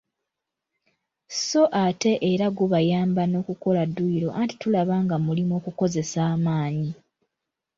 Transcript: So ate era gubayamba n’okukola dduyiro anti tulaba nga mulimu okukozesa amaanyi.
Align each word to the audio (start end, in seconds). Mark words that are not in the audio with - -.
So 1.45 1.61
ate 1.85 2.11
era 2.31 2.47
gubayamba 2.57 3.23
n’okukola 3.27 3.81
dduyiro 3.89 4.29
anti 4.39 4.55
tulaba 4.61 4.95
nga 5.03 5.15
mulimu 5.25 5.51
okukozesa 5.59 6.19
amaanyi. 6.33 6.89